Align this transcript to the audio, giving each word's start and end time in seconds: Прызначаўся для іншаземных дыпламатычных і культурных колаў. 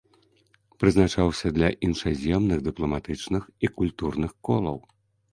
Прызначаўся 0.83 1.47
для 1.57 1.67
іншаземных 1.87 2.63
дыпламатычных 2.67 3.43
і 3.67 3.71
культурных 3.77 4.31
колаў. 4.49 4.77